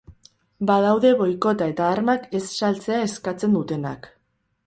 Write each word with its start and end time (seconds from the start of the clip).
Badaude 0.69 1.11
boikota 1.19 1.67
eta 1.73 1.85
armak 1.97 2.25
ez 2.41 2.43
saltzea 2.59 3.05
eskatzen 3.11 3.59
dutenak. 3.59 4.09